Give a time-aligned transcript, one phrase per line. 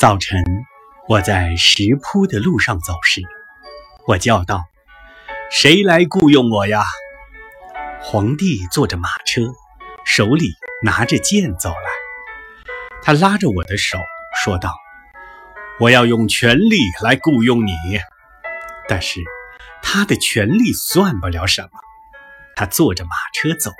[0.00, 0.42] 早晨，
[1.08, 3.20] 我在石铺的路上走时，
[4.06, 4.64] 我叫道
[5.52, 6.82] ：“谁来雇佣我呀？”
[8.00, 9.42] 皇帝坐着马车，
[10.06, 11.90] 手里拿着剑走来。
[13.02, 13.98] 他拉着我的手
[14.42, 14.74] 说道
[15.80, 17.72] ：“我要用权力来雇佣你。”
[18.88, 19.20] 但是
[19.82, 21.68] 他的权力算不了什么。
[22.56, 23.76] 他坐着马车走了。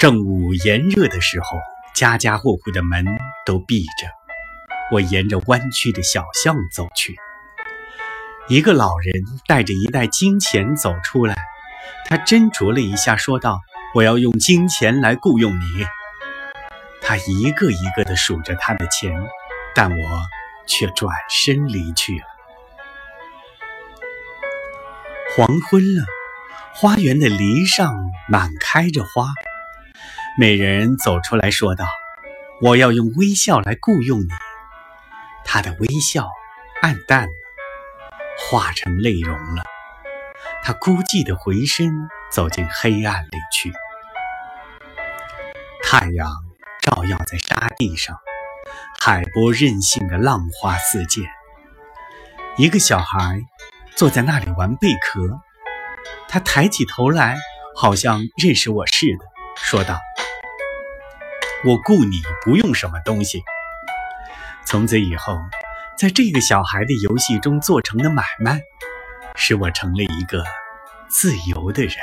[0.00, 1.46] 正午炎热的时候。
[1.94, 3.04] 家家户户的门
[3.44, 4.08] 都闭着，
[4.92, 7.16] 我沿着弯曲的小巷走去。
[8.48, 11.34] 一个老人带着一袋金钱走出来，
[12.06, 13.60] 他斟酌了一下，说道
[13.94, 15.64] ：“我要用金钱来雇佣你。”
[17.00, 19.12] 他一个一个地数着他的钱，
[19.74, 20.20] 但我
[20.66, 22.24] 却转身离去了。
[25.36, 26.04] 黄昏了，
[26.74, 27.94] 花园的篱上
[28.28, 29.26] 满开着花。
[30.38, 31.86] 美人走出来说道
[32.64, 34.28] ：“我要用微笑来雇佣你。”
[35.44, 36.26] 他的微笑
[36.80, 37.32] 暗淡了，
[38.38, 39.62] 化成泪容了。
[40.62, 41.92] 他孤寂的回身
[42.32, 43.70] 走进黑暗里去。
[45.82, 46.26] 太阳
[46.80, 48.18] 照耀在沙地上，
[48.98, 51.22] 海波任性的浪花四溅。
[52.56, 53.42] 一个小孩
[53.94, 55.40] 坐在那里玩贝壳，
[56.28, 57.36] 他抬起头来，
[57.76, 60.00] 好像认识我似的，说道。
[61.66, 63.42] 我雇你不用什么东西。
[64.66, 65.38] 从此以后，
[65.96, 68.60] 在这个小孩的游戏中做成的买卖，
[69.34, 70.44] 使我成了一个
[71.08, 71.94] 自由的人。